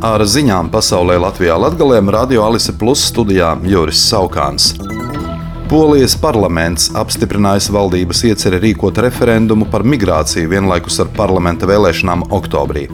[0.00, 4.70] Ar ziņām pasaulē Latvijā Latgalēm Radio Alise Plus studijā Juris Saukāns.
[5.68, 12.86] Polijas parlaments apstiprinājis valdības ieceri rīkot referendumu par migrāciju vienlaikus ar parlamenta vēlēšanām oktobrī.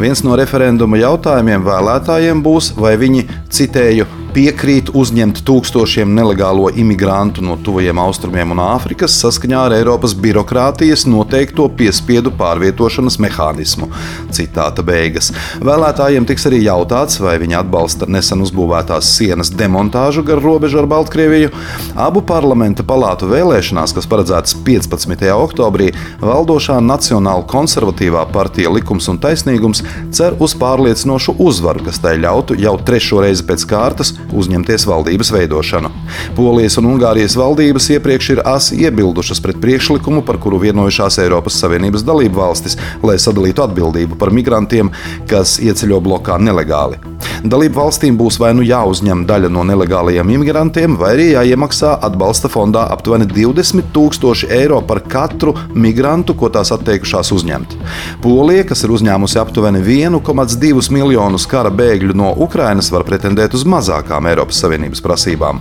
[0.00, 7.54] Viens no referenduma jautājumiem vēlētājiem būs, vai viņi, citēju, piekrīt uzņemt tūkstošiem nelegālo imigrantu no
[7.62, 13.86] tuvajiem austrumiem un Āfrikas saskaņā ar Eiropas birokrātijas noteikto piespiedu pārvietošanas mehānismu.
[14.34, 15.30] Citāta beigas.
[15.62, 21.52] Vēlētājiem tiks arī jautāts, vai viņi atbalsta nesen uzbūvētās sienas demontāžu gar robežu ar Baltkrieviju.
[21.94, 25.26] Abu parlamenta palātu vēlēšanās, kas paredzētas 15.
[25.36, 25.92] oktobrī,
[26.24, 32.74] valdošā Nacionāla konservatīvā partija Likums un taisnīgums cer uz pārliecinošu uzvaru, kas tai ļautu jau
[32.82, 35.90] trešo reizi pēc kārtas uzņemties valdības veidošanu.
[36.36, 42.04] Polijas un Ungārijas valdības iepriekš ir asi iebildušas pret priekšlikumu, par kuru vienojušās Eiropas Savienības
[42.06, 44.92] dalību valstis, lai sadalītu atbildību par migrantiem,
[45.30, 47.00] kas ieceļo blokā nelegāli.
[47.44, 52.86] Dalību valstīm būs vai nu jāuzņem daļa no nelegālajiem imigrantiem, vai arī jāiemaksā atbalsta fondā
[52.94, 57.76] aptuveni 20 tūkstoši eiro par katru migrantu, ko tās atteikušās uzņemt.
[58.24, 64.23] Polija, kas ir uzņēmusi aptuveni 1,2 miljonus kara bēgļu no Ukrainas, var pretendēt uz mazākām
[64.30, 65.60] Eiropas Savienības prasībām.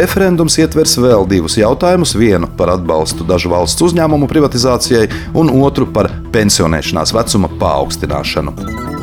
[0.00, 2.16] Referendums ietvers vēl divus jautājumus.
[2.18, 8.93] Vienu par atbalstu dažu valsts uzņēmumu privatizācijai, un otru par pensionēšanās vecuma paaugstināšanu.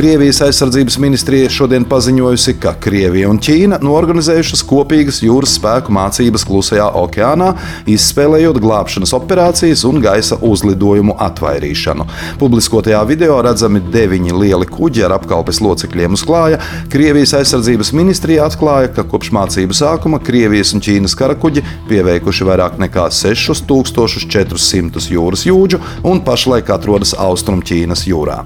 [0.00, 6.86] Krievijas aizsardzības ministrija šodien paziņojusi, ka Krievija un Ķīna norganizējušas kopīgas jūras spēku mācības Klusajā
[7.02, 7.50] okeānā,
[7.84, 12.08] izspēlējot glābšanas operācijas un gaisa uzlidojumu atvairīšanu.
[12.40, 16.64] Publiskotajā video redzami deviņi lieli kuģi ar apkalpes locekļiem uz klāja.
[16.88, 21.60] Krievijas aizsardzības ministrija atklāja, ka kopš mācību sākuma Krievijas un Ķīnas karakuģi
[21.92, 28.40] pieveikuši vairāk nekā 6400 jūras jūģu un pašlaik atrodas Austrum Ķīnas jūrā.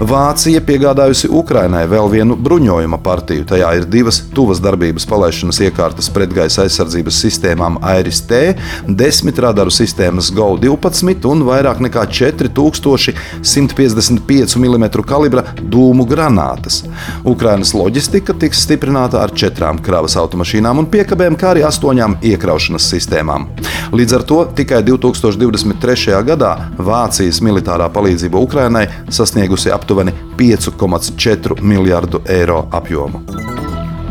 [0.00, 3.44] Vācija piegādājusi Ukrainai vēl vienu bruņojuma partiju.
[3.50, 8.56] Tajā ir divas tuvas darbības palaišanas iekārtas pretgaisa aizsardzības sistēmām AIRIS-T,
[8.96, 16.80] desmit radaru sistēmas GO-12 un vairāk nekā 4155 mm kalibra dūmu granātas.
[17.28, 23.52] Ukrainas loģistika tiks stiprināta ar četrām kravas automašīnām un piekabēm, kā arī astoņām iekraušanas sistēmām.
[23.92, 26.24] Līdz ar to tikai 2023.
[26.32, 33.24] gadā Vācijas militārā palīdzība Ukrainai sasniegusi aptuveni aptuveni 5,4 miljardu eiro apjomu.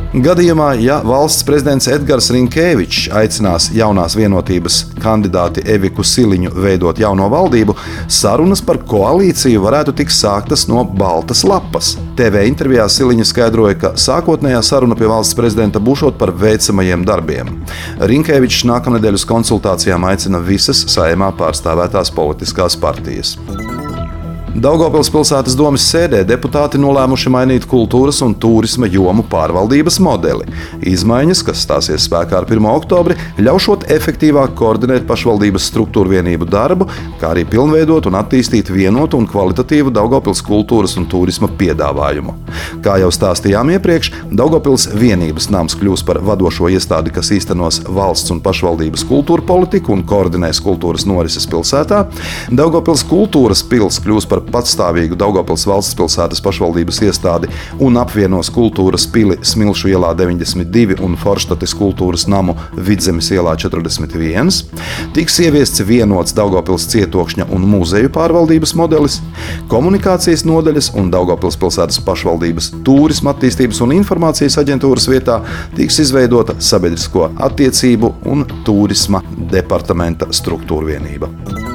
[0.10, 7.76] Gadījumā, ja valsts prezidents Edgars Rinkēvičs aicinās jaunās vienotības kandidāti Eviku Siliņu veidot jauno valdību,
[8.10, 11.94] sarunas par koalīciju varētu tikt sāktas no baltas lapas.
[12.18, 17.54] TV intervijā Siliņa skaidroja, ka sākotnējā saruna pie valsts prezidenta būšot par veicamajiem darbiem.
[18.02, 23.38] Rinkēvičs nākamnedēļ uz konsultācijām aicina visas saimā pārstāvētās politiskās partijas.
[24.60, 30.50] Daugopils pilsētas domas sēdē deputāti nolēmuši mainīt kultūras un turisma jomu pārvaldības modeli.
[30.90, 32.68] Izmaiņas, kas stāsies spēkā ar 1.
[32.68, 36.90] oktobri, ļaušot efektīvāk koordinēt pašvaldības struktūru vienību darbu,
[37.22, 42.36] kā arī pilnveidot un attīstīt vienotu un kvalitatīvu Daugopils kultūras un turisma piedāvājumu.
[42.84, 48.44] Kā jau stāstījām iepriekš, Daugopils vienības nams kļūs par vadošo iestādi, kas īstenos valsts un
[48.44, 52.04] pašvaldības kultūra politiku un koordinēs kultūras norises pilsētā.
[52.52, 57.50] Daugopils kultūras pils kļūs par patstāvīgu Daugopils valsts pilsētas pašvaldības iestādi
[57.84, 64.52] un apvienos kultūras pili Smilšu ielā 92 un Forštates kultūras namu Vidzemes ielā 41.
[65.16, 69.20] Tiks ieviests vienots Daugopils cietokšņa un muzeju pārvaldības modelis,
[69.72, 75.40] komunikācijas nodaļas un Daugopils pilsētas pašvaldības turisma attīstības un informācijas aģentūras vietā
[75.78, 81.69] tiks izveidota sabiedrisko attiecību un turisma departamenta struktūra vienība.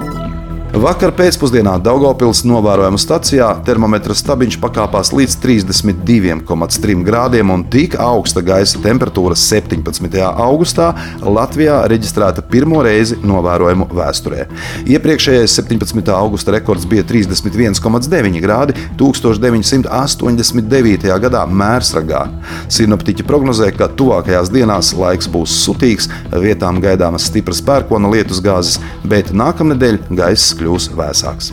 [0.74, 8.82] Vakar pēcpusdienā Daugopils novērojuma stacijā termometra stabiņš pakāpās līdz 32,3 grādiem un tik augsta gaisa
[8.82, 10.18] temperatūra 17.
[10.18, 10.88] augustā
[11.22, 14.48] Latvijā reģistrēta pirmo reizi novērojumu vēsturē.
[14.96, 16.10] Iepriekšējais 17.
[16.10, 21.06] augusta rekords bija 31,9 grādi 1989.
[21.22, 22.24] gadā Mērsragā.
[22.66, 29.30] Sinoptiķi prognozē, ka tuvākajās dienās laiks būs sutīgs, vietām gaidāmas stipras pērkona lietus gāzes, bet
[29.30, 31.52] nākamnedēļ gaiss kļūs kļūs vēsāks.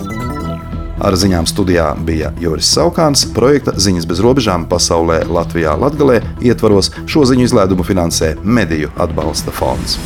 [1.01, 3.25] Ar ziņām studijā bija Juris Saukāns.
[3.35, 9.99] Projekta Ziņas bez robežām pasaulē Latvijā Latgalē ietvaros šo ziņu izlaidumu finansē Mediju atbalsta fonds.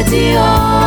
[0.00, 0.79] Radio